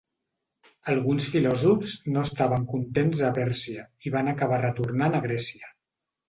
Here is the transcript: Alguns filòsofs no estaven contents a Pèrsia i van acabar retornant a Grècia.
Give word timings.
Alguns 0.93 1.27
filòsofs 1.33 1.91
no 2.15 2.23
estaven 2.29 2.65
contents 2.71 3.21
a 3.29 3.29
Pèrsia 3.37 3.85
i 4.09 4.15
van 4.17 4.33
acabar 4.33 4.59
retornant 4.65 5.21
a 5.21 5.23
Grècia. 5.29 5.71